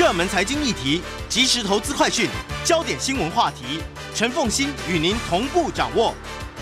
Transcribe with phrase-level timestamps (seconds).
[0.00, 2.26] 热门财经议题、即时投资快讯、
[2.64, 3.82] 焦点新闻话题，
[4.14, 6.14] 陈凤欣与您同步掌握。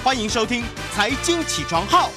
[0.03, 2.09] 欢迎收听《财经起床号》。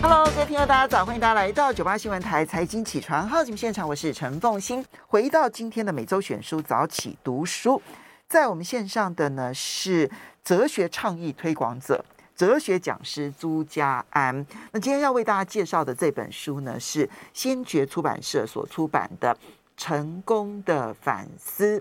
[0.00, 1.04] Hello，各位听众，大家早！
[1.04, 4.86] 欢迎大家来到九八新闻台《财经起床号》节目现场，我是陈凤欣。
[5.08, 7.82] 回到今天的每周选书早起读书，
[8.28, 10.08] 在我们线上的呢是
[10.44, 12.04] 哲学倡议推广者、
[12.40, 14.34] 哲学讲师朱家安。
[14.72, 19.34] 那今天要为大家介绍的这本书呢，是先觉出版社所出版的
[19.76, 21.78] 《成功的反思》。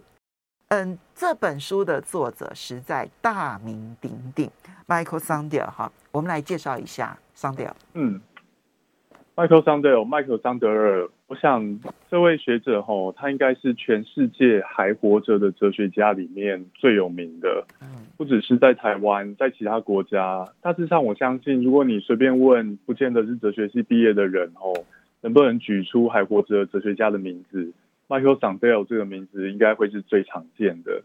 [0.67, 4.51] 嗯，这本书的作者实在大名鼎鼎
[4.85, 7.71] ，Michael Sandel 哈，我们来介绍一下 Sandel。
[7.93, 8.19] 嗯
[9.39, 11.79] ，Michael Sandel，迈克桑德尔，我想
[12.11, 17.63] 这位学者吼，他应该是全世界还活着的哲学家里面最有名的。
[17.81, 17.87] 嗯，
[18.17, 24.83] 不只是在台湾，在其他国家，大致上我相信，如果你随便问，不见得是哲学系毕业的人哦，
[25.21, 27.71] 能不能举出还活着的哲学家的名字？
[28.09, 31.03] 迈克桑德尔这个名字应该会是最常见的。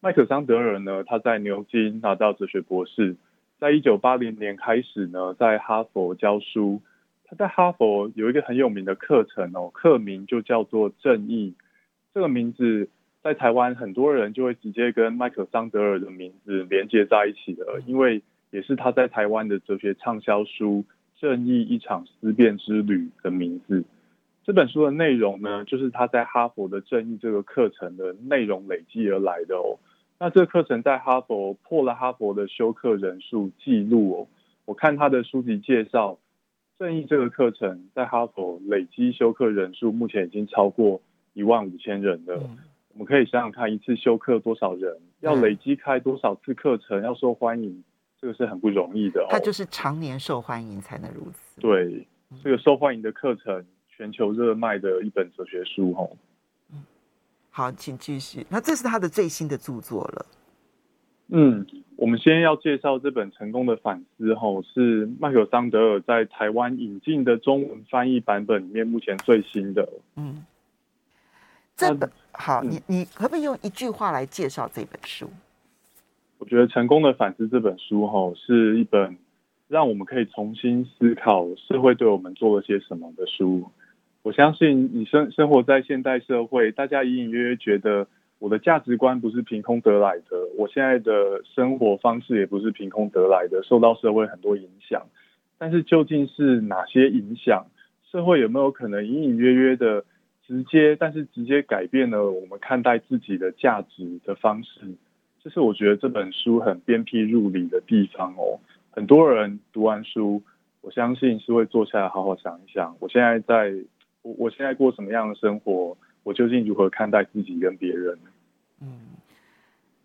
[0.00, 3.16] 麦克桑德尔呢，他在牛津拿到哲学博士，
[3.58, 6.80] 在一九八零年开始呢，在哈佛教书。
[7.30, 11.54] 他在哈佛有一个很有名的课程哦，课名就叫做《正义》。
[12.12, 12.88] 这个名字
[13.22, 18.20] 在台湾很多人就会直接跟麦克桑德尔的名字连接在一起的，因为
[18.50, 20.84] 也是他在台湾的哲学畅销书
[21.20, 23.84] 《正义：一场思辨之旅》的名字。
[24.42, 29.78] 这本书的内容呢，就是他在哈佛的正义这个课程的内容累积而来的哦。
[30.18, 34.26] 那这个课程在哈佛破了哈佛的修课人数记录哦。
[34.64, 36.18] 我看他的书籍介绍，
[36.80, 41.02] 正义这个课程在哈佛累积修课人数目前已经超过
[41.34, 42.36] 一万五千人了。
[42.42, 42.56] 嗯。
[42.94, 47.84] 我们可以想想看，一次修课多少人，要累积开多少次课程，要受欢迎，
[48.18, 49.26] 这个是很不容易的哦。
[49.28, 51.60] 他就是常年受欢迎才能如此。
[51.60, 52.06] 对，
[52.42, 53.62] 这个受欢迎的课程。
[53.90, 56.16] 全球热卖的一本哲学书，吼。
[56.72, 56.82] 嗯，
[57.50, 58.46] 好，请继续。
[58.48, 60.26] 那这是他的最新的著作了。
[61.28, 61.66] 嗯，
[62.00, 69.86] 我们先要介绍这本《成功的反思》，吼，是麦克桑德尔在台湾引进的中文翻译版本里面目前最新的。
[70.16, 70.42] 嗯，
[71.76, 75.28] 这本好，你你可不可以用一句话来介绍这本书？
[76.38, 79.18] 我觉得《成功的反思》这本书，吼，是一本
[79.68, 83.70] 让我们可以重新思考社会对我们做了些什么的书。
[84.22, 88.06] 我相信你生生活在现代社会，大家隐隐约约觉得
[88.40, 95.06] 我的价值观不是凭空得来的，我现在的生活方式也不是凭空得来的，受到社会很多影响。
[95.58, 97.66] 但是究竟是哪些影响？
[98.10, 100.04] 社会有没有可能隐隐约约的
[100.46, 104.96] 直接，但是直接改变了我们看待自己的价值的方式？
[105.44, 108.58] 这是我觉得这本书很鞭辟入里的地方哦。
[108.90, 110.42] 很多人读完书，
[110.80, 113.74] 我相信是会坐下来好好想一想，我现在在。
[114.22, 115.96] 我我现在过什么样的生活？
[116.22, 118.18] 我究竟如何看待自己跟别人？
[118.80, 119.00] 嗯，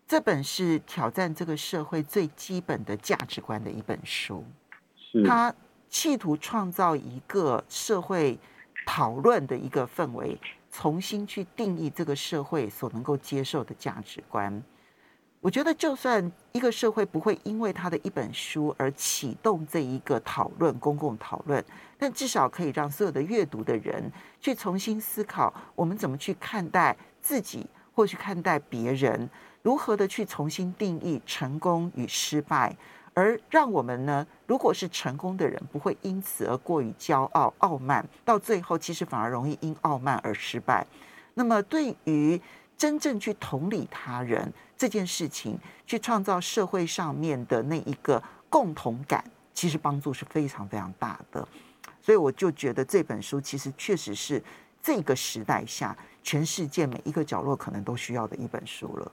[0.06, 4.44] 这本是挑战这个社会最基本的价值观的一本书。
[4.96, 5.54] 是，他
[5.88, 8.38] 企图创造一个社会
[8.86, 10.38] 讨论的一个氛围，
[10.70, 14.62] 重新去定义这个社会所能够接受的价值观。
[15.46, 21.64] 我觉得，就算一个社会不会因为他的一本书而启动这一个讨论、公共讨论，
[21.96, 27.64] 但至少可以让所有的阅读的人去重新思考：我们怎么去看待自己，
[27.94, 29.30] 或去看待别人，
[29.62, 32.76] 如何的去重新定义成功与失败，
[33.14, 40.84] 而让我们呢，如果是成功的人，不会因此而过于骄傲、傲慢，到最后其实反而容易因傲慢而失败。
[41.34, 42.40] 那么，对于
[42.76, 51.46] 真正去同理他人这件事情，去创造社会上面的那一个共同感，其实帮助是非常非常大的。
[52.00, 54.42] 所以我就觉得这本书其实确实是
[54.80, 59.10] 这个时代下全世界每一个角落可能都需要的一本书了。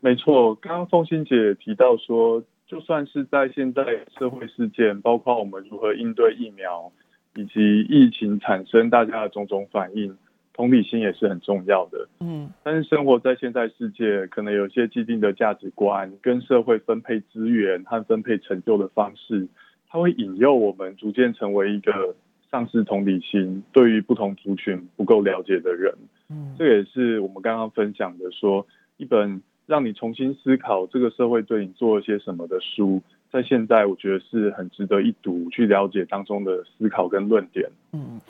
[0.00, 3.84] 没错，刚刚凤馨姐提到说，就算是在现在
[4.18, 6.90] 社会事件，包括我们如何应对疫苗
[7.34, 10.16] 以及疫情产生大家的种种反应。
[10.60, 19.48] 同理心也是很重要的，嗯，但是生活在现在世界，可能有些既定的价值观跟社会分配资源和分配成就的方式，
[19.88, 22.14] 它会引诱我们逐渐成为一个
[22.50, 25.94] 丧失同理心，对于不同族群不够了解的人。
[26.28, 28.66] 嗯，这也是我们刚刚分享的，说
[28.98, 33.00] 一本让你重新思考这个社会对你做了些什么的书，
[33.32, 37.70] 在现在我觉得是很值得一读，去了解当中的思考跟论点。
[37.94, 38.20] 嗯。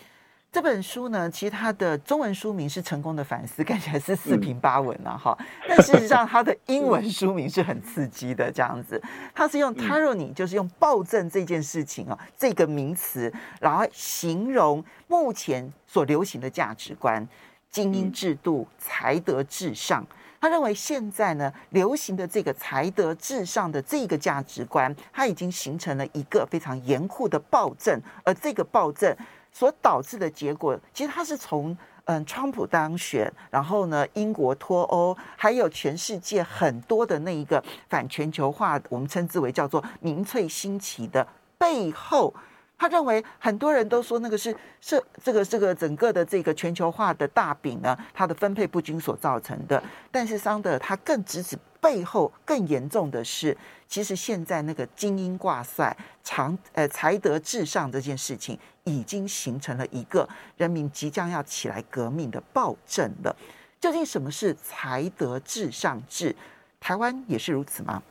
[0.52, 5.46] 这本书呢，其实它的中文书名是《成功的反思》，看起来是四平八稳啊，哈、嗯。
[5.68, 9.00] 但事实上，它的英文书名是很刺激的，这样子。
[9.32, 17.24] 它是用 tyranny，就是用暴政这件事情啊，这个名词，然后形容目前所流行的价值观：
[17.70, 20.04] 精英制度、才德至上。
[20.40, 29.16] 他认为现在呢，流行的这个才德至上的这个价值观，它已经形成了一个非常严酷的暴政，而这个暴政。
[29.52, 41.24] 所导致的结果，其实它是从嗯，川普当选，然后呢，英国脱欧，还有全世界很多的那一个反全球化，我们称之为叫做民粹兴起的
[41.56, 42.34] 背后，
[42.76, 49.80] 他认为很多人都说那个是是这个这个整个的这个全球化的大饼呢，它的分配不均所造成的。
[50.10, 53.56] 但是桑德他更直指背后更严重的是。
[53.86, 63.34] 其实现在那个精英挂帅、长呃才德至上这件事情，已经形成了一个人民即将要起来革命的暴政了。
[63.80, 66.36] 究竟什么是才德至上制？
[66.78, 68.02] 台湾也是如此吗？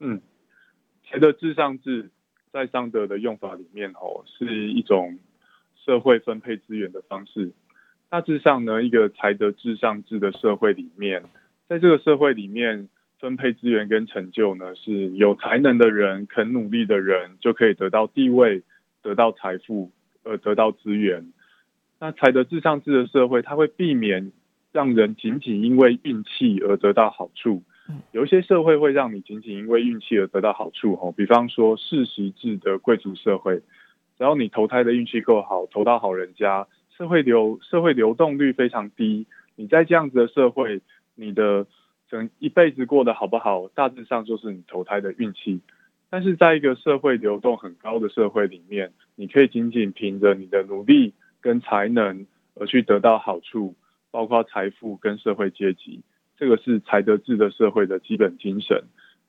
[0.00, 0.20] 嗯，
[1.08, 2.10] 才德至上制
[2.52, 5.18] 在桑德的用法里面哦，是一种
[5.86, 7.52] 社会分配资源的方式。
[8.10, 11.24] 大致上呢，一个才德至上制的社会里面，
[11.72, 12.88] 在这个社会里面。
[13.18, 18.64] 分配资源跟成就呢，是有才能的人、肯努力的人就可以得到地位、
[19.00, 19.92] 得到财富，
[20.24, 21.32] 而得到资源。
[22.00, 24.32] 那才德至上制的社会，它会避免
[24.72, 27.62] 让人仅仅因为运气而得到好处。
[28.10, 33.58] 有一些社会会让你仅仅因为运气而得到好处，哦，比方说世袭制的贵族社会，
[34.18, 36.66] 只要你投胎的运气够好，投到好人家，
[36.98, 39.26] 社会流社会流动率非常低。
[39.54, 40.80] 你在这样子的社会，
[41.14, 41.66] 你的
[42.08, 45.60] 整一辈子过得好不好，大致上就是你投胎的运气。
[46.10, 53.74] 但是在一个社会流动很高的社会里面，你可以仅仅凭着你的努力跟才能而去得到好处，
[54.10, 56.02] 包括财富跟社会阶级。
[56.38, 58.84] 这个是才德制的社会的基本精神。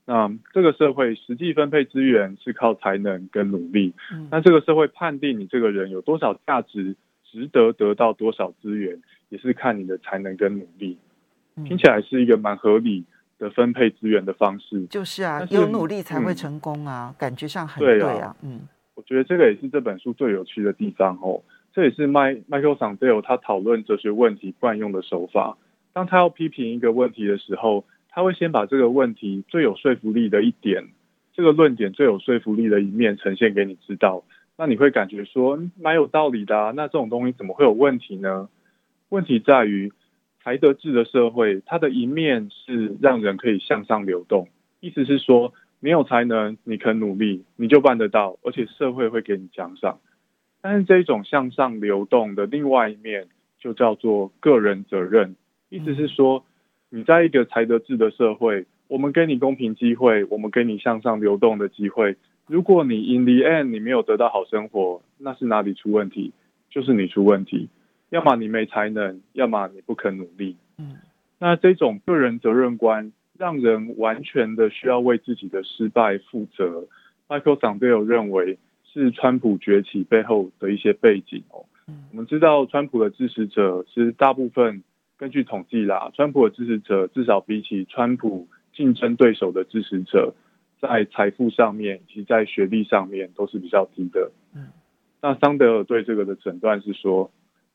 [0.06, 3.94] 那这个社会实际分配资源是靠才能跟努力。
[4.30, 10.98] 那这个社会判定你这个人有多少价值，值得得到多少资源，也是看你的才能跟努力。
[11.66, 13.04] 听起来是一个蛮合理
[13.38, 18.36] 的分配资源的方式，就是啊，有努力才会成功啊，嗯、感觉上很对啊，对啊。
[18.42, 18.62] 嗯，
[18.96, 21.42] 我觉得这个也是这本书最有趣的地方哦。
[21.74, 25.58] 这也是麦麦克桑德尔他讨论哲学问题惯用的手法。
[25.92, 30.88] 当他要批评一个问题的时候，他会先把这个问题最有说服力的一点，
[31.34, 34.24] 这个论点最有说服力的一面呈现给你知道，
[34.58, 36.72] 那你会感觉说蛮有道理的啊。
[36.76, 38.50] 那这种东西怎么会有问题呢？
[39.10, 39.92] 问题在于。
[40.44, 44.50] 才德制的社会，它的一面是让人可以向上流动，
[44.82, 50.00] 意思是说，你有才能，你肯努力，你就办得到，而且社会会给你奖赏。
[50.62, 53.28] 但是这种向上流动的另外一面，
[53.60, 55.36] 就叫做个人责任，
[55.70, 56.46] 意思是说，
[56.90, 62.18] 你在一个才德制的社会，我们给你公平机会，我们给你向上流动的机会。
[62.48, 66.34] 如果你 in the end 你没有得到好生活，那是哪里出问题？
[66.70, 67.70] 就是你出问题。
[68.14, 70.56] 要么你没才能，要么你不肯努力。
[70.78, 70.98] 嗯，
[71.40, 76.86] 那这种个人责任观，让人完全的需要为自己的失败负责。
[77.28, 81.66] Michael Sandel 认为是川普崛起背后的一些背景哦。
[82.12, 84.84] 我们知道川普的支持者是大部分，
[85.18, 90.36] 根据统计啦，川普的支持者至少比起川普竞争对手的支持者，
[90.80, 94.32] 在财富上面以及在学历上面都是比较低的。
[94.54, 94.68] 嗯，
[95.20, 97.32] 那桑德尔对这个的诊断是说。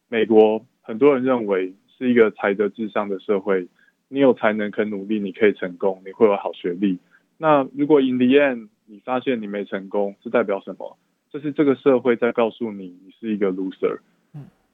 [0.08, 3.68] 美国很多人认为是一个才德至上的社会，
[4.08, 6.98] 你有才能肯努力，你可以成功，你会有好学历。
[7.36, 10.96] 那如果 in the end 你发现你没成功，是代表什么？
[11.30, 13.98] 这是这个社会在告诉你，你是一个 loser。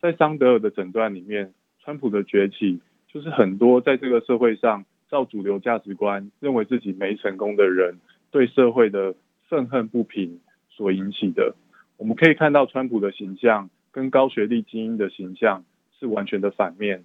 [0.01, 7.99] 在桑德尔的诊断里面，川普的崛起就是很多在这个社会上照主流价值观认为自己没成功的人
[8.31, 9.17] 对社会的
[9.49, 10.39] 愤恨不平
[10.71, 11.57] 所引起的。
[11.97, 13.69] 我们可以看到川普的形象。
[13.95, 15.65] 跟高学历精英的形象
[15.97, 17.05] 是完全的反面。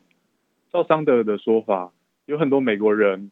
[0.71, 1.93] 照桑德尔的说法，
[2.25, 3.29] 有很多美国人，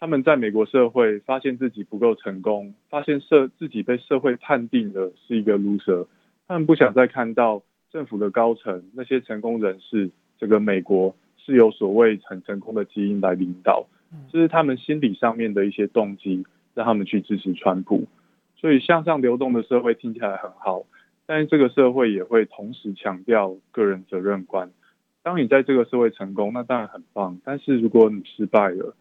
[0.00, 6.08] 他们在美国社会发现自己不够成功，发现社自己被社会判定的是一个 loser，
[6.48, 7.62] 他们不想再看到
[7.92, 13.86] 政府的高层那些成功人士，这个美国是有所谓很成功的基因来领导，
[14.32, 18.08] 这是他们心理上面的一些动机，让他们去支持川普。
[18.56, 20.84] 所以向上流动的社会听起来很好。
[21.28, 24.72] 但是这个社会也会同时强调个人责任观。
[25.22, 27.38] 当你在这个社会成功，那当然很棒。
[27.44, 28.96] 但是如果你失败了，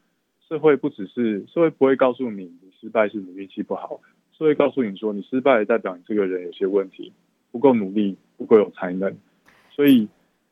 [0.45, 4.01] 社会不只是社会不会告诉你你失败是你运气不好，
[4.37, 7.13] 社会告诉你说你失败代表你这个人有些问题，
[7.49, 9.15] 不够努力，不够有才能。
[9.71, 10.09] 所以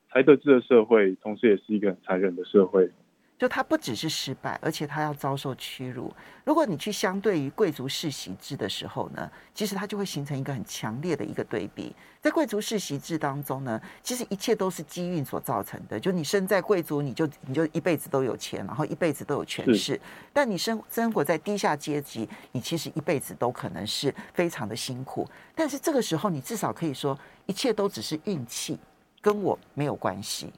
[0.08, 2.90] 才德制的社会，同时也是一个很残忍的社会。
[3.38, 6.10] 就他不只是失败，而且他要遭受屈辱。
[6.44, 11.94] 如果你去相对于贵族世袭制的时候呢，其实它就会形成一个很强烈的一个对比。
[12.22, 16.00] 在贵族世袭制当中呢，其实一切都是机运所造成的。
[16.00, 19.96] 就你生在贵族，你就你就一辈子都有钱，然后一辈子都有权势；
[20.32, 25.28] 但你生生活在低下阶级，你其实一辈子都可能是非常的辛苦。
[25.54, 28.78] 但是这个时候，你至少可以说，一切都只是运气，
[29.20, 30.52] 跟我没有关系。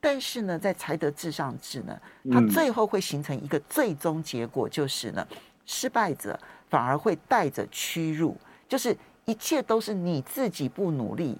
[0.00, 2.00] 但是呢，在才德至上制呢，
[2.32, 5.26] 它最后会形成一个最终结果，就是呢，
[5.66, 6.38] 失败者
[6.68, 11.38] 反而会带着屈辱，就是一切都是你自己不努力，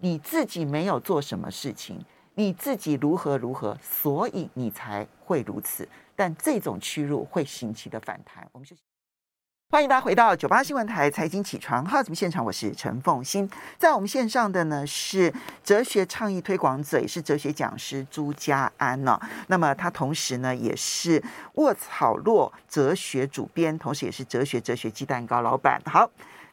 [0.00, 2.04] 你自己没有做什么事情，
[2.34, 5.88] 你自己如何如何，所以你才会如此。
[6.14, 8.76] 但这种屈辱会形起的反弹，我们就。
[9.72, 13.48] 欢迎大家回到九八新闻台财经起床号节目现场，我是陈凤欣。
[13.78, 15.32] 在我们线上的呢是
[15.64, 21.24] 哲学倡议推广者，也是哲学讲师朱家安呢、那么他同时呢也是
[21.54, 25.80] 卧草落哲学主编，同时也是哲学哲学鸡蛋糕老板。
[25.86, 26.06] 好。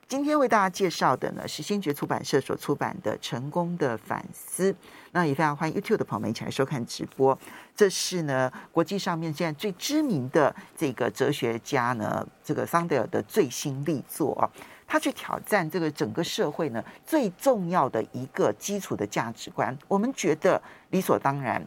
[0.09, 4.73] 今天为大家介绍的呢是先觉出版社所出版的《成功的反思》，
[5.11, 7.37] 那也非常欢迎 YouTube 的朋友们一起来收看直播。
[7.75, 14.49] 这是呢国际上面现在最知名的这个哲学家呢，这个桑德尔的最新力作啊，
[14.87, 19.77] 他去挑战这个整个社会呢最重要的一个基础的价值观。
[19.87, 21.63] 我们觉得理所当然，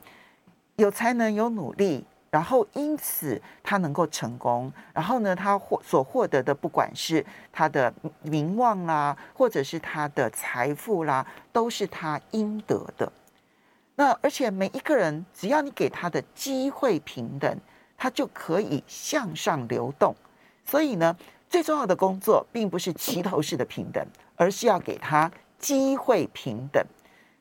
[0.75, 2.05] 有才能、有努力。
[2.33, 4.73] 然后，因此他能够成功。
[4.95, 13.13] 然后呢，他获所获得的，不管是他的名望啦，或者是他的财富啦，都是他应得的。
[13.97, 17.55] 那而且每一个人，只要你给他的机会平等，
[17.99, 20.17] 他就可以向上流动。
[20.65, 21.15] 所以呢，
[21.51, 24.03] 最重要的工作并不是齐头式的平等，
[24.37, 26.83] 而是要给他机会平等。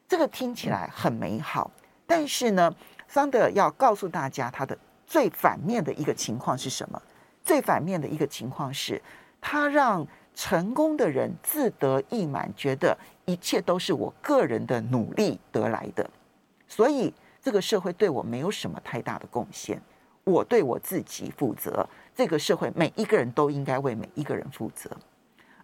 [0.10, 1.72] 这个听起来很美好，
[2.06, 2.76] 但是呢，
[3.12, 7.02] 桑德要告诉大家，他的最反面的一个情况是什么？
[7.44, 9.02] 最反面的一个情况是，
[9.42, 16.10] 他让成功的人自得意满，觉得一切都是我个人的努力得来的，
[16.70, 19.82] 所以这个社会对我没有什么太大的贡献，
[20.24, 21.86] 我对我自己负责。
[22.16, 24.90] 这个社会每一个人都应该为每一个人负责，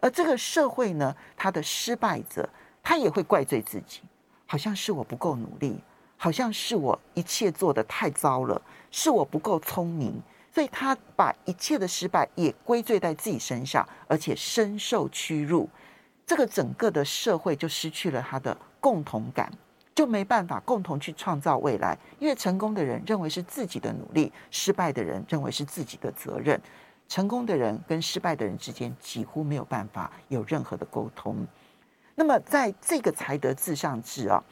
[0.01, 2.49] 而这个社会呢，他的失败者，
[2.83, 4.01] 他也会怪罪自己，
[4.45, 5.79] 好像是我不够努力。
[6.17, 8.59] 好像是我一切做得太糟了，
[8.89, 10.19] 是我不够聪明，
[10.51, 15.69] 所以他把一切的失败也归罪在自己身上，而且深受屈辱。
[16.25, 19.51] 这个整个的社会就失去了他的共同感，
[19.93, 21.95] 就没办法共同去创造未来。
[22.17, 26.59] 因为成功的人认为是自己的努力，失败的人认为是自己的责任。
[27.07, 31.45] 成功的人跟失败的人之间几乎没有办法有任何的沟通。
[32.15, 34.43] 那么在这个才德至上制啊，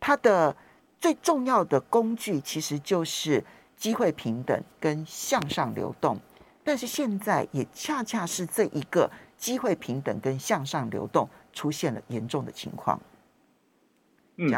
[0.00, 0.56] 他的。
[1.02, 3.42] 最重要的工具其实就是
[3.74, 6.16] 机会平等跟向上流动，
[6.62, 13.02] 但是现在也恰恰是这一个机会平等跟向上流动出现了严重的情况。
[14.36, 14.48] 嗯，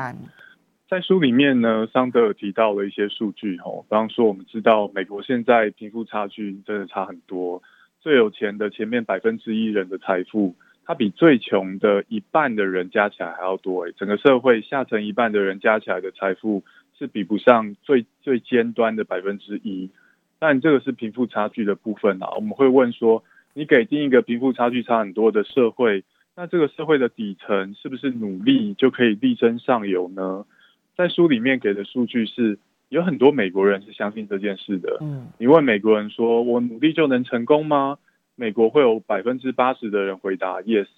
[0.86, 7.62] 在书里面呢，桑德尔提到了一些数据哦，比方说我们知道美国现在贫富差距真的差很多，
[8.00, 10.54] 最有钱的前面百分之一人的财富。
[10.86, 16.62] 他比最穷的一半的人加起来还要多诶，整个社会下层一半的人加起来的财富
[16.98, 19.90] 是比不上最最尖端的百分之一。
[20.38, 22.28] 但这个是贫富差距的部分啊。
[22.36, 23.24] 我们会问说，
[23.54, 26.04] 你给定一个贫富差距差很多的社会，
[26.36, 30.44] 那这个社会的底层是不是努力就可以力争上游呢？
[30.96, 32.58] 在书里面给的数据是，
[32.90, 34.98] 有很多美国人是相信这件事的。
[35.00, 37.96] 嗯，你问美国人说，我努力就能成功吗？
[38.36, 40.88] 美国会有百分之八十的人回答 yes，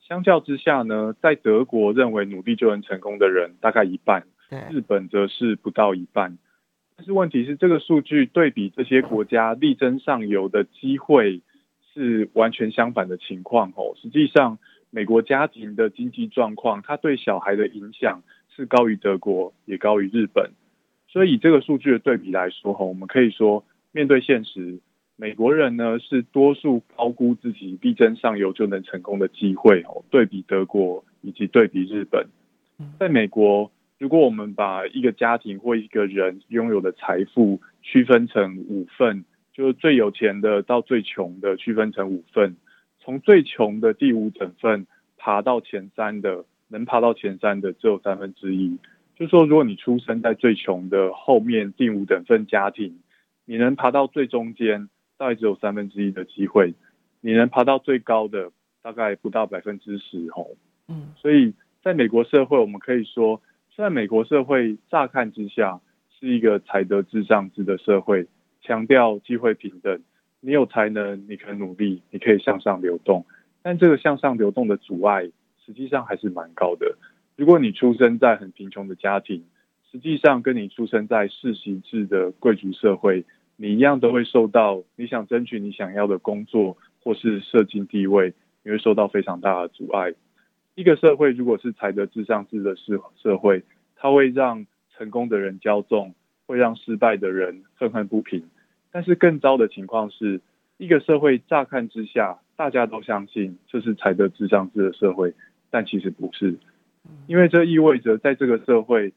[0.00, 4.24] 相较之下呢，在德国认为努力就能成功的人大概一半，
[4.70, 6.36] 日本则是不到一半。
[6.96, 11.40] 但是问题是，这个数据对比这些国家力争上游的机会
[11.94, 13.94] 是完全相反的情况哦。
[14.02, 14.58] 实际上，
[14.90, 18.22] 美国家庭的经济状况，它对小孩的影响
[18.54, 20.50] 是高于德国，也高于日本。
[21.06, 24.80] 所以以这个数据的对比来说，哈我们可以说，面对现实。
[25.20, 30.02] 美国人呢，是多数高估自己力争上游就能成功的机会哦。
[30.08, 32.26] 对比德国以及对比日本，
[32.98, 42.56] 在美国，如果我们把一个家庭或一个人拥有的财富区分成五份，就是最有钱的到最穷的区分成五份，
[42.98, 44.86] 从最穷的第五等份
[45.18, 48.78] 爬到前三的，能爬到前三的只有三分之一。
[49.16, 53.00] 就是说，如果你出生在最穷的后面第五等份家庭，
[53.44, 54.88] 你能爬到最中间，
[55.20, 56.72] 大概只有三分之一的机会；
[57.20, 60.30] 你能爬到最高的，大概不到百分之十。
[60.30, 60.56] 吼，
[60.88, 63.42] 嗯，所以在美国社会，我们可以说，
[63.76, 65.78] 在美国社会乍看之下
[66.18, 68.28] 是一个才德至上制的社会，
[68.62, 70.00] 强调机会平等。
[70.40, 73.26] 你有才能，你可以努力，你可以向上流动。
[73.60, 75.30] 但这个向上流动的阻碍，
[75.66, 76.96] 实际上还是蛮高的。
[77.36, 79.44] 如果你出生在很贫穷的家庭，
[79.92, 83.26] 实际上跟你出生在世袭制的贵族社会，
[83.62, 90.14] 你一样都会受到你想争取你想要的工作或是社经地位，你会受到非常大的阻碍。
[90.74, 93.62] 一个社会如果是才德至上制的社社会，
[93.96, 94.64] 它会让
[94.96, 96.14] 成功的人骄纵，
[96.46, 98.48] 会让失败的人愤恨不平。
[98.90, 100.40] 但是更糟的情况是，
[100.78, 105.34] 一个社会乍看之下，大家都相信这是才德至上制的社会，
[105.68, 106.56] 但其实不是，
[107.26, 109.12] 因为这意味着在这个社会，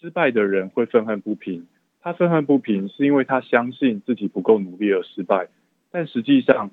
[0.00, 1.66] 失败的人会愤恨不平。
[2.06, 5.48] 他愤恨不平是因为他相信自己不够努力而失败，
[5.90, 6.70] 但实际上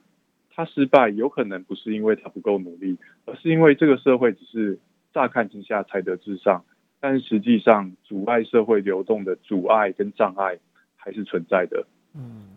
[0.52, 4.78] 他失败有可能不是因为他不够努力，而是因为这个社会只是
[5.12, 6.64] 乍看之下才德至上，
[7.00, 10.60] 但是实际上阻碍社会流动的阻碍跟障碍。
[11.06, 11.86] 还是存在的。
[12.14, 12.48] 嗯，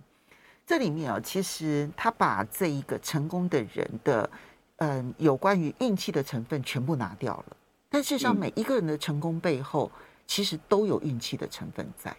[0.64, 4.30] 这里面啊，其实他把这一个成功的人的，
[4.76, 7.56] 嗯，有关于运气的成分全部拿掉了。
[7.88, 9.90] 但事实上，每一个人的成功背后，
[10.28, 12.16] 其实都有运气的成分在。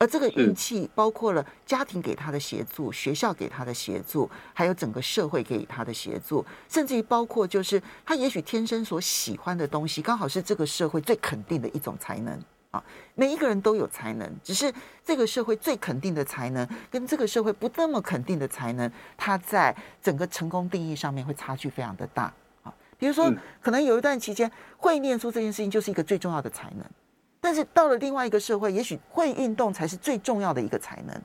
[0.00, 12.42] 而这个运气包括了家庭给他的协助、学校给他的协助，还有整个社会给他的协助，甚至于包括就是他也许天生所喜欢的东西，刚好是这个社会最肯定的一种才能。
[12.70, 12.82] 啊，
[13.14, 14.72] 每一个人都有才能，只是
[15.04, 22.32] 这个社会最肯定的才能，跟这个社会不那么肯定的才能，它在整个成功定义上面会差距非常的大。
[22.62, 23.30] 啊，比如说，
[23.60, 26.86] 可能有一段期间会念书这件事情就是一个最重要的才能，
[27.40, 31.22] 但是到了另外一个社会，也许会运动才是最重要的一个才能。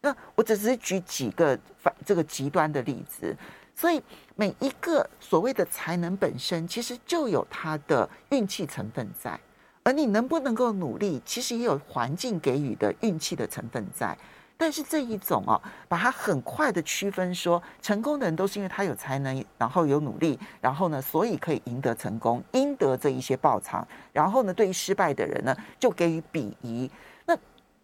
[0.00, 3.36] 那我只是举几个反这个极端的例子，
[3.74, 4.02] 所以
[4.36, 9.38] 每一个所谓的才能本身，其实就有它的运气成分在。
[9.82, 14.16] 而你能不能够努力，其实也有环境给予的运气的成分在。
[14.60, 23.86] 但是这一种哦，把它很快的区分说，成功的人都是因为他有才能，然后有努力，然后呢，所以可以赢得成功，赢得这一些报偿。
[24.12, 26.90] 然后呢，对于失败的人呢，就给予鄙夷。
[27.24, 27.38] 那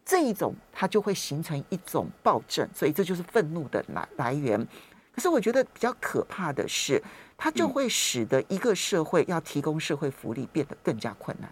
[0.05, 4.67] 这一种，它就会形成一种暴政，所以这就是愤怒的来来源。
[5.15, 7.01] 可是我觉得比较可怕的是，
[7.39, 11.49] 它就会使得一个社会要提供社会福利变得更加困难。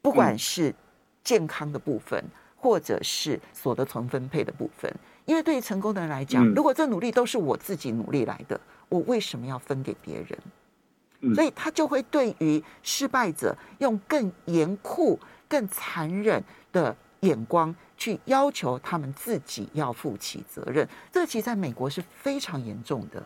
[0.00, 0.74] 不管是
[1.22, 2.24] 健康的部分，
[2.64, 4.90] 或者是所得重分配的部分，
[5.26, 11.34] 因为对于成功的人来讲，如果这努力都是我自己努力来的，我为什么要分给别人？
[11.34, 20.88] 所以他就会对于失败者用更严酷、更残忍的眼光去要求他们自己要负起责任。
[21.12, 23.22] 这其实在美国是非常严重的。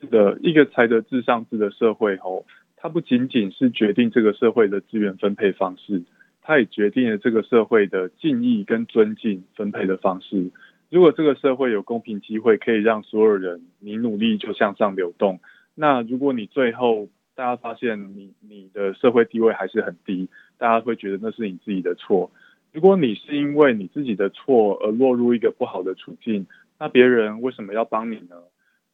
[0.00, 2.42] 是的，一个才德至上制的社会哦。
[2.76, 6.02] 它不仅仅是决定这个社会的资源分配方式，
[6.48, 10.50] 它也决定了这个社会的敬意跟尊敬分配的方式。
[10.88, 15.40] 如果这个社会有公平机会，可以让所有人你努力就向上流动，
[15.74, 22.30] 那如果你最后大家发现你你的社会地位还是很低，大家会觉得那是你自己的错。
[22.72, 26.46] 如果你是因为你自己的错而落入一个不好的处境，
[26.78, 28.36] 那别人为什么要帮你呢？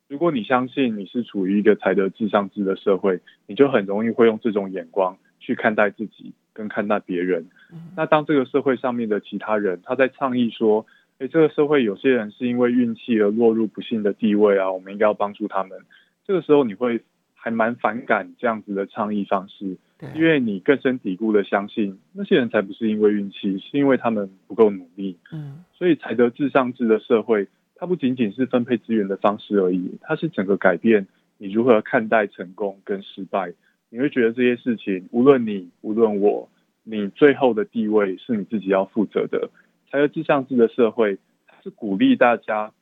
[0.09, 7.47] 如果你相信你是处于一个才德至上制的社会，你就很容易会用这种眼光去看待自己跟看待别人。
[7.95, 10.87] 那当这个社会上面的其他人他在倡议说，
[11.19, 15.79] 诶，这个社会有些人是因为运气而落入不幸的地位啊，我们应该要帮助他们。
[16.27, 17.03] 这个时候你会
[17.35, 19.77] 还蛮反感这样子的倡议方式，
[20.15, 25.19] 因为你根深蒂固的相信那些人才不是因为运气，是因为他们不够努力。
[25.33, 27.47] 嗯，所以才得至上制的社会。
[27.77, 31.07] 它不仅仅是分配资源的方式而已，它是整个改变
[31.39, 33.53] 你如何看待成功跟失败。
[33.95, 36.49] 你会觉得这些事情，无论你，无论我，
[36.83, 39.51] 你最后的地位是你自己要负责的。
[39.89, 42.73] 才有至上制的社会，它是鼓励大家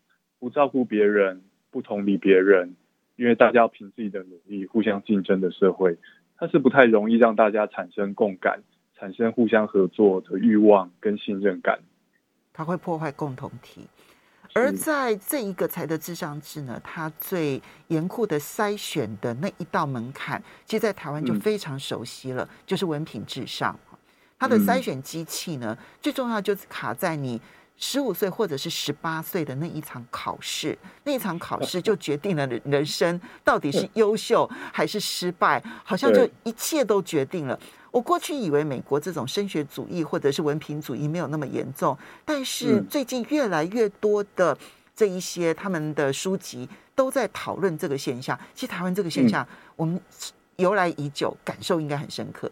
[0.40, 2.76] 不照顾别人、不同理别人，
[3.16, 5.98] 因为大家要凭自己的努力互相竞争的社会。
[6.38, 8.62] 它是不太容易让大家产生共感、
[8.96, 11.80] 产生互相合作的欲望跟信任感。
[12.54, 13.82] 它会破坏共同体。
[14.54, 23.78] 而在这一个才德至上制呢，它最严酷的筛选的那一道门槛，其实，在台湾就非常熟悉了，就是文凭至上。
[24.38, 27.40] 它的筛选机器呢，最重要就是卡在你
[27.76, 37.58] 十五岁或者是十八岁的那一场考试，那一场考试 就决定了人生到底是优秀还是失败，好像就一切都决定了。
[37.90, 44.56] 我过去以为美国这种升学主义或者是文凭主义没有那么严重，但是最近越来越多的
[44.94, 48.38] 这一些他们的书籍都在讨论这个现象。
[48.54, 50.00] 其实台湾这个现象，我们
[50.56, 52.50] 由来已久，感受应该很深刻。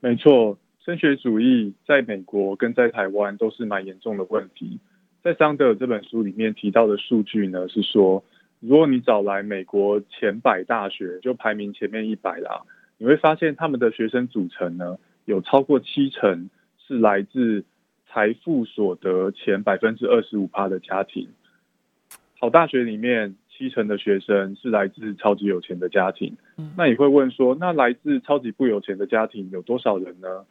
[0.00, 0.56] 没错。
[0.88, 4.80] 升学主义在美国跟在台湾都是蛮严重的问题。
[5.22, 8.24] 在桑德尔这本书里面提到的数据呢，是说，
[8.60, 12.62] 如果你找来美国前百大学，就排名前面一百啦，
[12.96, 14.96] 你会发现他们的学生组成呢，
[15.26, 16.48] 有超过七成
[16.78, 17.66] 是来自
[18.06, 21.28] 财富所得前百分之二十五趴的家庭。
[22.38, 26.34] 好大学里面七成的学生是来自超级有钱的家庭。
[26.78, 30.46] 那你会问说，那来自超级不有钱的家庭有多少人呢？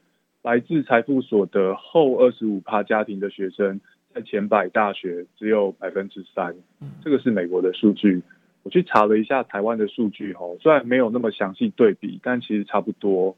[0.48, 3.82] 来自财富所得后二十五趴家庭的学生，
[4.14, 6.56] 在前百大学只有百分之三，
[7.04, 8.24] 这个是美国的数据。
[8.64, 13.36] 我去查了一下台湾的数据，吼，虽然没有那么详细对比，但其实差不多。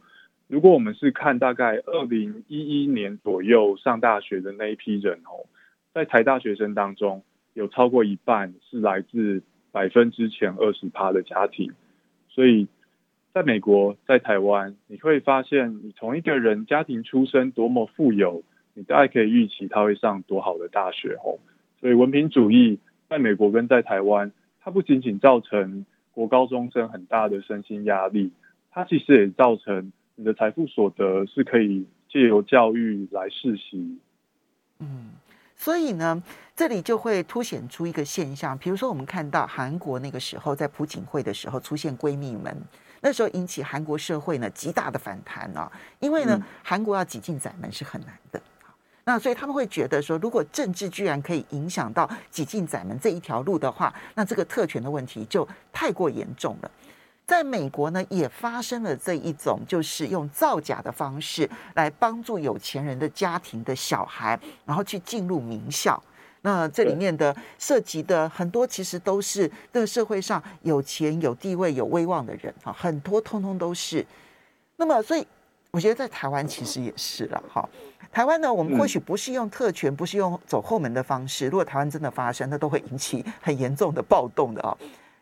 [0.47, 5.47] 如果我们是看大概二零一一年左右上大学的那一批人，吼，
[5.95, 7.23] 在台大学生当中，
[7.55, 9.41] 有超过一半是来自
[9.71, 11.71] 百分之前二十趴的家庭，
[12.27, 12.67] 所以。
[13.39, 21.39] 在美国，在台湾，你会发现，你同一个人家庭出身多么富有，你大概可以预期他会上多好的大学哦。
[21.79, 28.33] 所以文凭主义在美国跟在台湾，它不仅仅造成国高中生很大的身心压力，
[28.71, 33.99] 它其实也造成你的财富所得是可以借由教育来世袭。
[34.79, 35.11] 嗯，
[35.55, 36.21] 所以呢，
[36.57, 42.53] 这里就会凸显出一个现象，比如说我们看到韩国那个时候在朴槿惠的时候出现闺蜜门。
[43.01, 48.41] 那时候引起韩国社会呢极大的反弹啊，因为呢韩国要挤进窄门是很难的，
[49.05, 56.71] 那所以他们会觉得说，如果政治居然可以影响到挤进窄门这一条路的话，那这个特权的问题就太过严重了。
[57.25, 66.01] 在美国呢，也发生了这一种，就是用造假的方式来帮助有钱人的家庭的小孩，然后去进入名校。
[66.41, 74.05] 那这里面的涉及的很多，其实都是这个社会上有钱、有地位、有威望的人哈，很多通通都是。
[74.77, 75.25] 那么，所以
[75.71, 77.67] 我觉得在台湾其实也是了哈。
[78.11, 81.45] 台湾呢，我们或许不是用特权，不是用走后门的方式。
[81.47, 84.77] 如果台湾真的发生，那都会引起很严重的暴动的啊。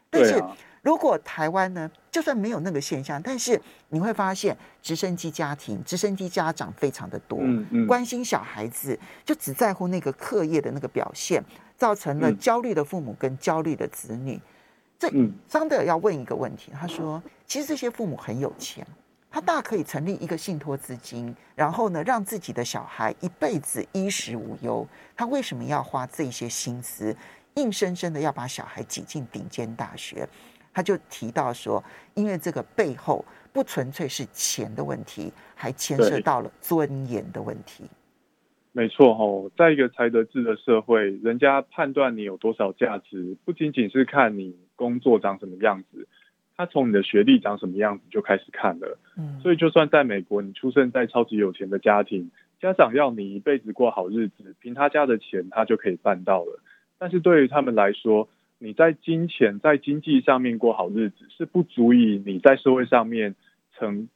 [0.10, 0.43] 但是。
[0.88, 11.43] 如果台湾呢，就算没有那个现象，但是你会发现直升机家庭、直升机家长非常的多，嗯嗯、关心小孩子就只在乎那个课业的那个表现，
[11.76, 14.39] 造成了焦虑的父母跟焦虑的子女。
[14.97, 15.12] 这
[15.50, 18.88] 桑德尔要问一个问题，他说：其实这些父母很有钱，
[19.30, 24.88] 他大可以成立一个信托资金，然后呢，让自己的小孩一辈子衣食无忧。
[25.17, 27.13] 他为什么要花这些心思，
[27.56, 30.26] 硬生生的要把小孩挤进顶尖大学？
[30.78, 37.84] 他就提到说，因为这个背后不纯粹是钱的问题，还牵涉到了尊严的问题。
[38.74, 46.08] 没错哦，在一个才德制的社会，人家判断你有多少价值，不仅仅是看你工作长什么样子，
[46.56, 49.00] 他从你的学历长什么样子就开始看了。
[49.18, 52.30] 嗯，所以就算在美国，你出生在超级有钱的家庭，
[52.62, 56.60] 家长要你一辈子过好日子，凭他家的钱，他就可以办到了。
[57.00, 63.36] 但是对于他们来说，你在金钱、在经济上面过好日子，是不足以你在社会上面
[63.78, 64.10] 成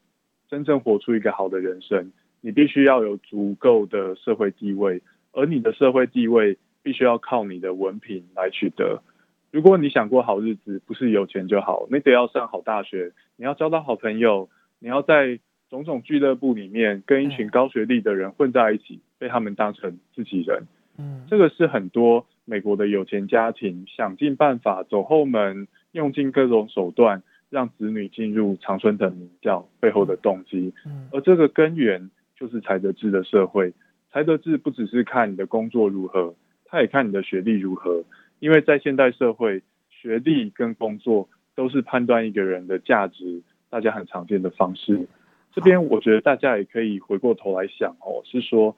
[0.49, 2.12] 真正活出一个好的人生。
[2.41, 9.04] 你必须要有足够的社会地位，而你的社会地位必须要靠你的文凭来取得。
[9.51, 14.49] 如果你想过好日子，不是有钱就好，你得要上好大学，你要交到好朋友，
[14.80, 20.63] 你要在种种俱乐部里面跟一群高学历的人混在一起，被他们当成自己人。
[20.97, 22.25] 嗯，这个是很多。
[22.51, 30.73] 美国的有钱家庭想尽办法走后门，用尽各种手段让子女进入常春藤名校背后的动机，
[31.13, 33.71] 而这个根源就是才德制的社会。
[34.11, 36.35] 才德制不只是看你的工作如何，
[36.65, 38.03] 他也看你的学历如何，
[38.39, 45.07] 因为在现代社会，学历跟工作都是判断一个人的价值，大家很常见的方式。
[45.53, 48.75] 这边我觉得大家也可以回过头来想哦，是说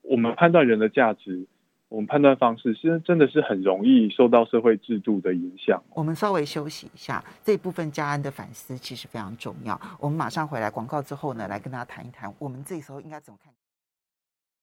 [0.00, 1.44] 我们判断人的价值。
[1.92, 5.82] 我们判断方式其实真的是很容易受到社会制度的影响。
[5.90, 9.78] 我们稍微休息一下，这部分家安的反思其实非常重要。
[10.00, 13.52] 我们马上回来广告之后呢，来跟大家谈一谈，我们这时候应该怎么看。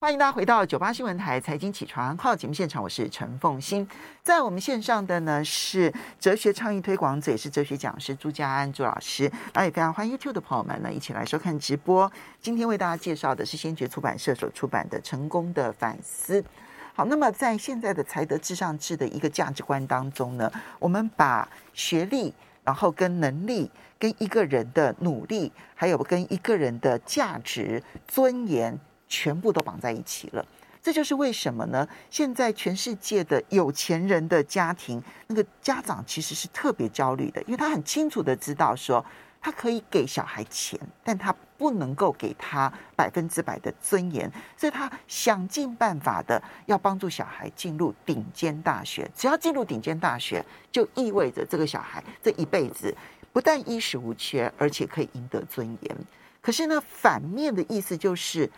[0.01, 3.87] 欢迎大家回到九八新闻台财经起床号节目现场，我是陈凤欣。
[4.23, 9.25] 在我们线上的呢是哲学倡议推广者，也是哲学讲师朱家安朱老师。
[9.53, 12.11] 然后也非常欢迎 YouTube 的朋友们呢一起来收看直播。
[12.41, 16.41] 今天为大家介绍的是先觉出版社所出版的《成功的反思》。
[16.99, 28.77] 好，那么在现在的才德至上制的一个价值观当中呢，我们把学历，然后跟能力，跟一个人的努力，还有跟一个人的价值、尊严。
[29.07, 30.45] 全部都绑在一起了，
[30.83, 31.87] 这就是为什么呢？
[32.11, 39.03] 现在全世界的有钱人的家庭，那个家长其实是特别焦虑的，因为他很清楚的知道说，
[39.41, 49.09] 他可以给小孩钱，但他不能够给他百分之百的尊严，所以他想尽办法的要帮助小孩进入顶尖大学。
[49.15, 52.95] 只要进入顶尖大学，就意味着这个小孩这一辈子
[53.31, 55.97] 不但衣食无缺，而且可以赢得尊严。
[56.41, 58.49] 可是呢，反面的意思就是。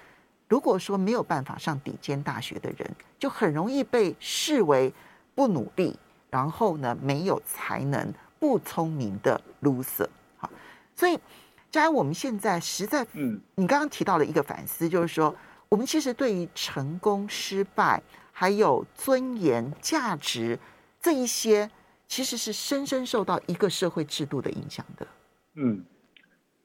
[0.48, 4.94] 如果说没有办法上顶尖大学的人，就很容易被视为
[5.34, 5.98] 不努力，
[6.30, 10.10] 然后呢，没有才能、不聪明的 loser。
[10.96, 11.18] 好，所以，
[11.70, 15.36] 既然我们现在实在，嗯，你刚刚提到了一个反思，就是说，
[15.70, 18.02] 我们其实对于成功、失败，
[18.32, 20.58] 还有尊严、价值
[21.00, 21.70] 这一些，
[22.08, 25.08] 其实是深深受到一个社会制度的影响的。
[25.56, 25.84] 嗯，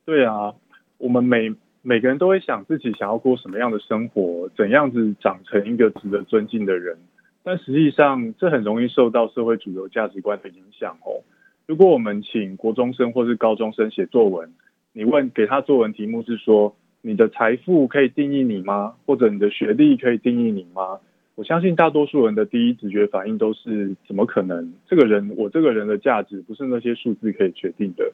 [0.04, 0.54] 对啊，
[0.98, 1.54] 我们每。
[1.88, 6.98] 每个人都会想自己想要过什么样的生活，怎样子长成一个值得尊敬的人。
[7.44, 11.22] 但实际上，这很容易受到社会主流价值观的影响哦。
[11.66, 14.52] 如果我们请国中生或是高中生写作文，
[14.92, 21.00] 你问给他作文题目是说：“你的财富可以定义你吗？”或者“你的学历可以定义你吗？”
[21.34, 24.72] 我相信大多数人的第一直觉反应都是：怎么可能？
[24.86, 28.12] 这个人，我这个人的价值不是那些数字可以决定的。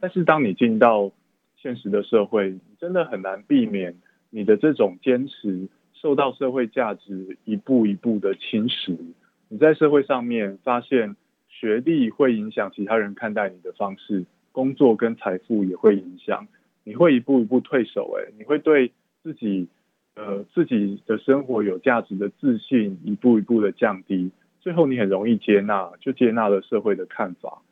[0.00, 1.10] 但是当你进到
[1.56, 3.96] 现实的社会，真的很难避免
[4.30, 8.96] 你的这种坚持受到社会价值一步一步的侵蚀。
[9.48, 11.14] 你在社会上面发现
[11.62, 16.48] 学历会影响其他人看待你的方式，工作跟财富也会影响，
[16.82, 18.12] 你会一步一步退守。
[18.18, 18.90] 诶，你会对
[19.22, 19.68] 自己
[20.16, 27.62] 呃自己的生活有价值的自信一步一步的降低，最后你很容易接纳，就接纳了社会的看法。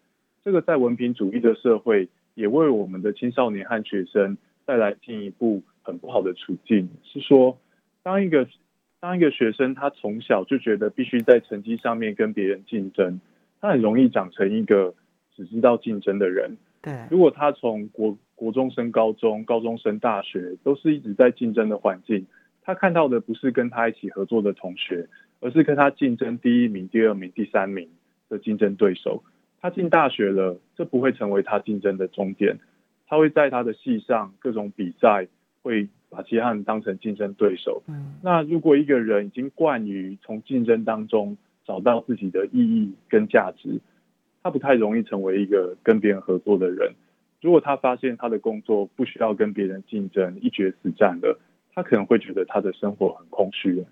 [0.45, 2.09] 这个在文凭主义的社会。
[2.37, 7.59] 也为我们的青少年和学生带来进一步很不好的处境，是说，
[8.05, 8.47] 当一个
[9.01, 13.21] 当一个学生他从小就觉得必须在成绩上面跟别人竞争，
[13.61, 14.95] 他很容易长成一个
[15.35, 16.57] 只知道竞争的人。
[16.83, 22.27] 对，如果他从国国中升高中，高中升大学，都是一直在竞争的环境，
[22.63, 25.09] 他看到的不是跟他一起合作的同学，
[25.41, 27.89] 而是跟他竞争第一名、第二名、第三名
[28.29, 29.23] 的竞争对手。
[29.61, 32.59] 他进大学了，这不会成为他竞争的终点。
[33.07, 35.29] 他会在他的系上各种比赛，
[35.63, 37.83] 会把其他人当成竞争对手。
[37.89, 41.37] 嗯，那如果一个人已经惯于从竞争当中
[41.71, 43.79] 找到自己的意义跟价值，
[44.43, 46.95] 他不太容易成为一个跟别人合作的人。
[47.41, 51.39] 如果他发现他的工作不需要跟别人竞争，一决死战了，
[51.73, 53.85] 他可能会觉得他的生活很空虚。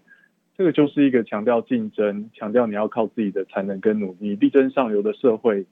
[0.57, 5.64] 这个就是一个强调竞争、强调你要靠自己的才能跟努力力争上游的社会。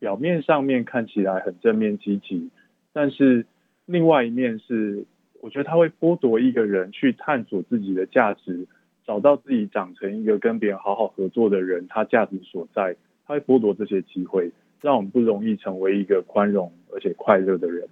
[0.00, 2.50] 表面上面看起来很正面积极，
[2.92, 3.46] 但是
[3.86, 5.06] 另外一面是，
[5.40, 8.66] 我觉得他会剥夺一个人去探索自己的价值，
[9.06, 17.88] 找到自己长成一个跟别人好好合作的人，他价值所在，他会剥夺这些机会，让我们不容易成为一个宽容而且快乐的人。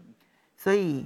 [0.56, 1.04] 所以。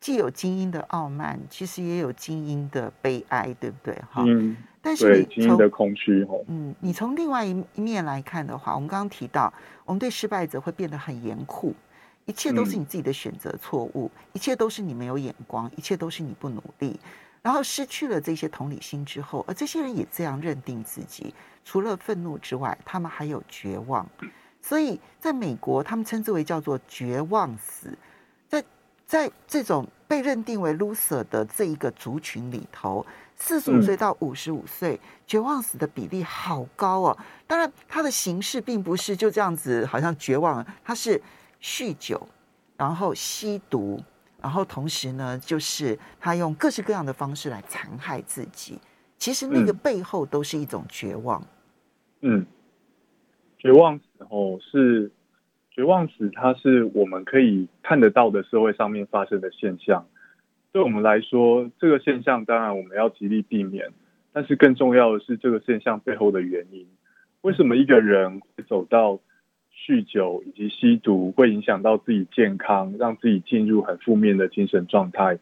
[0.00, 3.92] 既有精英的傲慢，其实也有精英的悲哀，对不对？
[4.08, 9.52] 哈、嗯，但是你从精英的空虚，嗯，你从另外一面来看的话，我们刚刚提到，
[9.84, 11.74] 我们对失败者会变得很严酷，
[12.26, 17.00] 一切都是你自己的选择错误，嗯、一切都是你没有眼光，一切都是你不努力，
[17.42, 24.06] 然后失去了这些同理心之后，而这些人也这样认定自己，除了愤怒之外，他们还有绝望，
[24.60, 27.96] 所以在美国，他们称之为叫做绝望死。
[28.48, 28.64] 在
[29.06, 37.18] 在这种被认定为 loser 的这一个族群里头，四十五岁到五十五岁绝望死的比例好高哦。
[37.46, 41.22] 当然，他的形式并不是就这样子，好像绝望，他是
[41.62, 42.28] 酗酒，
[42.76, 44.02] 然后吸毒，
[44.42, 48.78] 然后同时呢，就是他用各式各样的方式来残害自己。
[49.16, 51.42] 其实那个背后都是一种绝望。
[52.20, 52.46] 嗯，
[53.58, 55.10] 绝望死后是。
[55.70, 60.08] 绝望死，它是我们可以看得到的社会上面发生的现象。
[60.72, 63.92] 对我们来说，这个现象当然我们要极力避免，
[64.32, 66.84] 但是更重要的是这个现象背后的原因。
[67.42, 69.20] 为什么一个人会走到
[69.86, 75.38] 酗酒以及吸毒，会影响到自己健康，让自己进入很负面的精神状态？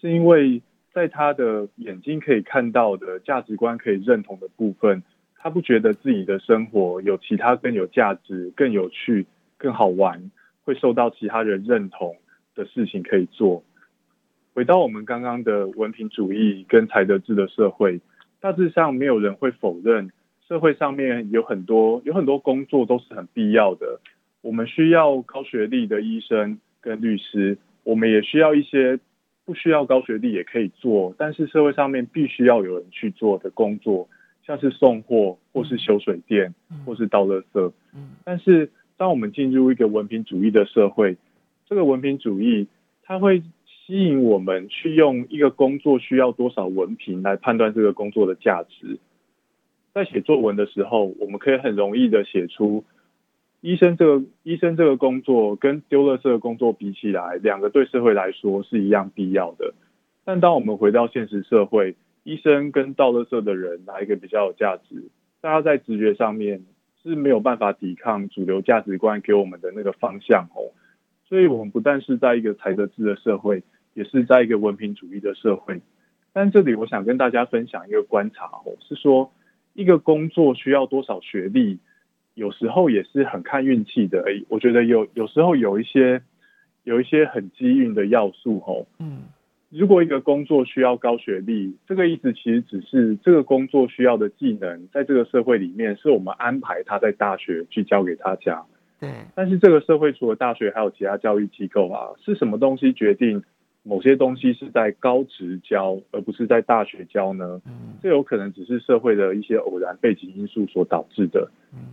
[0.00, 5.02] 是因为在他的眼睛可以看到的价值观可以认同的部分，
[5.36, 10.30] 他不觉得自己的生活有其他更有价值、更有趣、更好玩，
[10.64, 12.16] 会受到其他人认同
[12.54, 13.64] 的事情可以做。
[14.54, 18.00] 回到我们刚刚的文凭主义跟才德制的社会，
[18.40, 20.10] 大致上没有人会否认，
[20.48, 24.00] 社会上面有很多有很多工作都是很必要的。
[24.40, 28.98] 我们需要高学历的医生跟律师，我们也需要一些
[29.44, 34.08] 不需要高学历也可以做，但是社会上面必须要有人去做的工作，
[34.46, 36.54] 像是送货或是修水电
[36.86, 37.72] 或是倒垃圾。
[38.24, 41.16] 但是当我们进入一个文凭主义的社会，
[41.68, 42.66] 这个文凭主义
[43.02, 43.42] 它会。
[43.86, 48.98] 吸引我们去用一个工作需要多少文凭来判断这个工作的价值。
[50.04, 52.84] 在写作文的时候，我们可以很容易的写出
[53.60, 59.74] 医生这个医生这个工作跟丢垃圾的工作比起来，两个对社会来说是一样必要的。
[60.24, 65.10] 但当我们回到现实社会，医生跟倒垃圾的人哪一个比较有价值？
[65.40, 66.62] 大家在直觉上面
[67.02, 70.72] 是没有办法抵抗主流价值观给我们的那个方向哦。
[71.28, 73.62] 所以，我们不但是在一个才德制的社会。
[73.94, 75.80] 也是在一个文凭主义的社会，
[76.32, 79.32] 但这里我想跟大家分享一个观察哦，是说
[79.78, 81.78] 一个工作需要多少学历，
[82.34, 84.24] 有时候也是很看运气的。
[84.26, 86.20] 哎，我觉得有有时候有一些
[86.82, 88.84] 有一些很机运的要素哦。
[88.98, 89.22] 嗯，
[89.70, 98.64] 如果一个工作需要高学历，这个意思其实只是这个工作需要的技能，在这个社会里面是我们安排他在大学去教给大家。
[98.98, 103.44] 对，但是这个社会除了大学，还有其他教育机构啊，是什么东西决定？
[103.88, 107.62] 某些东西是在高职教，而不是在大学教呢？
[108.02, 111.50] 这有可能只是社会的一些偶然背景因素所导致的。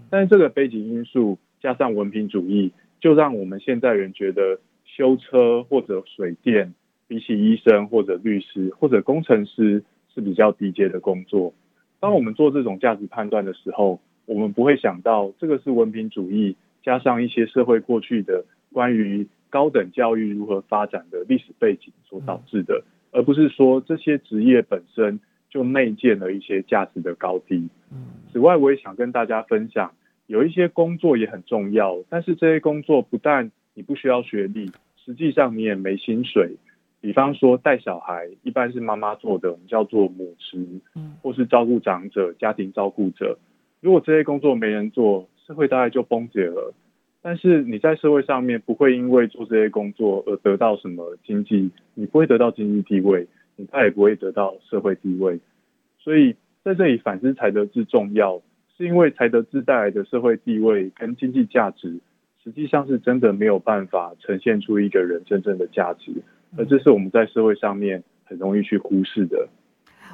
[0.09, 6.73] 但是这个背景因素加上文凭主义，就让我们现代人觉得修车或者水电，
[7.07, 9.81] 比起医生或者律师或者工程师
[10.13, 11.53] 是比较低阶的工作。
[12.01, 19.25] 当我们做这种价值判断的时候，我们不会想到这个是文凭主义加上一些社会过去的关于。
[19.55, 25.17] 高等教育如何发展的历史背景所导致的，而不是说这些职业本身
[25.49, 27.69] 就内建了一些价值的高低。
[28.33, 29.93] 此外，我也想跟大家分享，
[30.27, 36.57] 有一些工作也很重要，但是这些工作不但你不需要学历，实际上你也没薪水。
[36.99, 40.67] 比方说带小孩，一般是妈妈做的，我们叫做母职，
[41.21, 43.37] 或是照顾长者、家庭照顾者。
[43.79, 46.73] 如果这些工作没人做，社会大概就崩解了。
[47.27, 55.39] 但是你在社会上面不会因为做这些工作而得到什么经济，你不会得到经济地位，你再也不会得到社会地位。
[55.97, 58.43] 所以在这里反思才德之重要，
[58.77, 61.99] 是因为才德之带来的社会地位跟经济价值，
[62.43, 66.11] 实际上是真的没有办法呈现出一个人真正的价值，
[66.55, 69.49] 而这是我们在社会上面很容易去忽视的。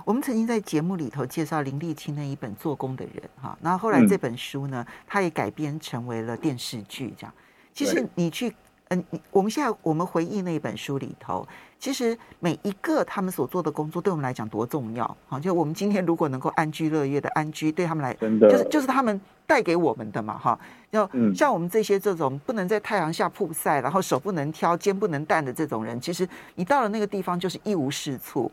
[0.05, 7.13] 我们曾经在节目里头介绍林立青那一本《做工的人》哈，然后后来这本书呢，它也改编成为了电视剧。
[7.17, 7.33] 这样，
[7.73, 8.53] 其实你去，
[8.89, 11.47] 嗯，我们现在我们回忆那一本书里头，
[11.79, 15.17] 其实每一个他们所做的工作，对我们来讲多重要。
[15.27, 20.59] 好，就我们今天如果能够安居乐业的安居，对他们来，就是就是他们带给我们的嘛，哈。
[20.91, 28.51] 要像我们这些这种不能在太阳下曝晒，然后手不能挑，肩不能担的这种人，其实你到了那个地方就是一无是处。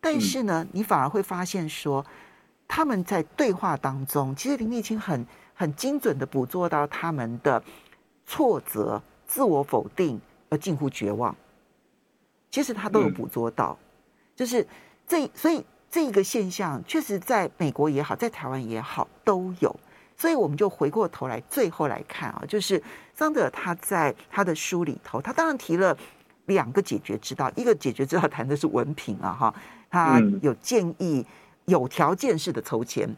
[0.00, 2.04] 但是呢，你反而会发现说，
[2.66, 7.62] 他们在对话当中，其实林立青很很精准的捕捉到他们的
[8.24, 11.34] 挫折、自我否定而近乎绝望。
[12.50, 13.78] 其实他都有捕捉到，
[14.34, 14.66] 就是
[15.06, 19.78] 这，所以这个现象确实在美国也好，在台湾也好都有。
[20.16, 22.82] 所以我们就回过头来，最后来看啊，就是
[23.14, 25.96] 桑德他在他的书里头，他当然提了
[26.50, 29.54] 两个解决之道，一个解决之道谈的是文凭啊，哈。
[29.88, 31.26] 他有建议
[31.64, 33.08] 有条件式的抽签，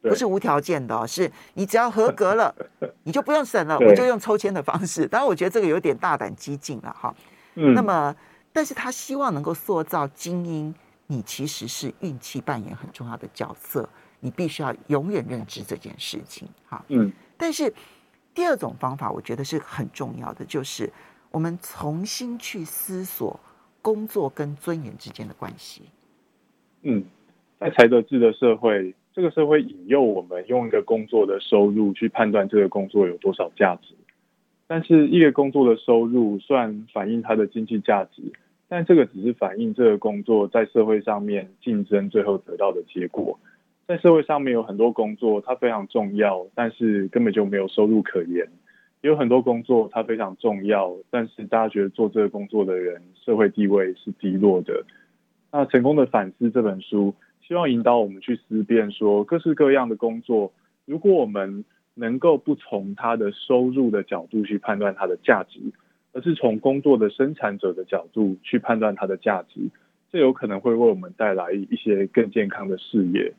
[0.00, 2.52] 不是无条件的，是你只要合格了，
[3.04, 5.06] 你就不用审了，我就用抽签的方式。
[5.06, 7.14] 当然，我觉得这个有点大胆激进了哈。
[7.54, 8.12] 那么，
[8.52, 10.74] 但是他希望能够塑造精英，
[11.06, 16.84] 你其实是运气扮演很重要的角色，你必须要永远认知这件事情哈。
[16.88, 17.12] 嗯。
[17.36, 17.72] 但是
[18.34, 20.92] 第二种方法，我觉得是很重要的，就是
[21.32, 23.40] 我们重新去思索。
[23.84, 25.82] 工作跟尊严之间的关系。
[26.82, 27.02] 嗯，
[27.58, 33.96] 在才德制的社会，这个社会引诱我们用一个工作的收入去判断这个工作有多少价值。
[34.68, 38.22] 但是，一个工作的收入虽然反映它的经济价值，
[38.68, 43.36] 但这个只是反映这个工作在社会上面竞争最后得到的结果。
[43.88, 48.48] 在社会上面有很多工作，它非常重要，但是根本就没有收入可言。
[49.02, 54.84] 有很多工作它非常重要，但是大家觉得做这个工作的人社会地位是低落的。
[55.50, 57.14] 那《成功的反思》这本书，
[57.46, 60.52] 希望引导我们去思辨说，各式各样的工作，
[60.86, 65.60] 如果我们能够不从他的收入的角度去判断它的价值，
[66.12, 69.60] 而是从工作的生产者的角度去判断它的价值，
[70.10, 73.32] 这有可能会为我们带来一些更健康的视野。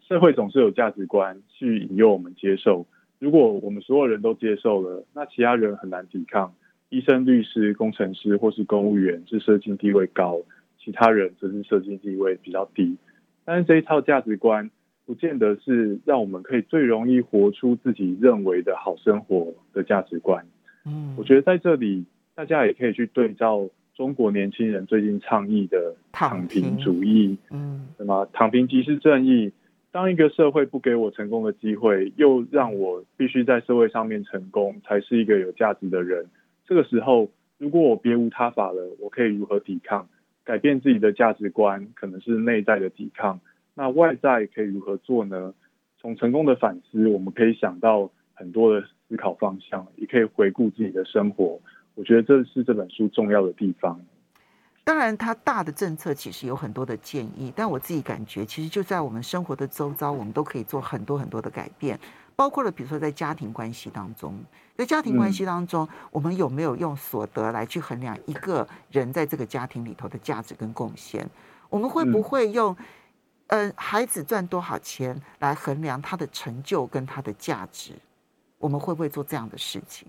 [0.00, 2.86] 社会总是有价值观去引诱我们接受，
[3.20, 6.52] 如果我们所有人都接受了，那其他人很难抵抗。
[6.88, 10.40] 医生、律师、工程师或是公务员是社经地位高，
[10.82, 12.96] 其他人则是社经地位比较低。
[13.44, 14.70] 但是这一套价值观，
[15.06, 20.44] 不见得是让我们可以最容易活出自己认为的好生活的价值观。
[20.86, 22.04] 嗯，我觉得在这里，
[22.34, 27.36] 大家也可以去对照中国年轻人最近倡议的躺平主义。
[27.50, 29.52] 嗯，什么躺平即是正义？
[29.92, 36.26] 当一个社会不给我成功的机会，又让我必须在社会上面成功，才是一个有价值的人。
[36.64, 37.28] 这个时候，
[37.58, 40.08] 如果我别无他法了，我可以如何抵抗？
[40.44, 43.40] 改变自己的价值观，可能是内在的抵抗。
[43.74, 45.54] 那外在可以如何做呢？
[45.98, 51.60] 从成功的反思，我们可以想到很多的思考方向，也可以回顾自己的生活。
[51.94, 54.00] 我觉得这是这本书重要的地方。
[54.90, 61.96] 当然，它大的政策其实有很多的建议，但我自己感觉，其实就在我们生活的周遭，我们都可以做很多很多的改变。
[62.34, 64.36] 包括了，比如说在家庭关系当中，
[64.76, 71.24] 在家庭关系当中，我们有没有用所得来去衡量一个人在这个家庭里头的价值跟贡献？
[71.68, 72.76] 我们会不会用，
[73.46, 77.92] 呃，孩子赚多少钱来衡量他的成就跟他的价值？
[78.58, 80.08] 我们会不会做这样的事情？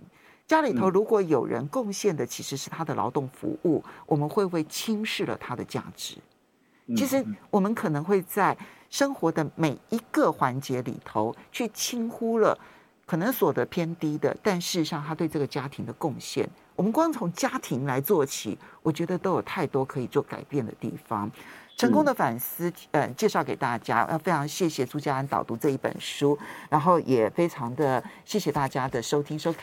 [0.52, 6.18] 家里头如果有人贡献的其实是他的劳动服务，我们会不会轻视了他的价值？
[6.94, 8.58] 其实我们可能会在。
[8.90, 12.60] 生活的每一个环节里头，去轻忽了
[13.06, 16.46] 可能所得偏低的，但事实上他对这个家庭的贡献，
[16.76, 21.32] 我们光从家庭来做起，我觉得都有太多可以做改变的地方。
[21.78, 26.38] 成功的反思，呃，介绍给大家，要非常谢谢朱家安导读这一本书，
[26.70, 29.60] 然后也非常的谢谢大家的收听收看。